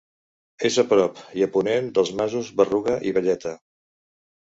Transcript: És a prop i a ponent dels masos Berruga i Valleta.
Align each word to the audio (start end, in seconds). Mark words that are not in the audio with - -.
És 0.69 0.77
a 0.83 0.85
prop 0.93 1.21
i 1.41 1.45
a 1.47 1.49
ponent 1.59 1.93
dels 1.99 2.15
masos 2.23 2.53
Berruga 2.63 2.99
i 3.11 3.17
Valleta. 3.19 3.57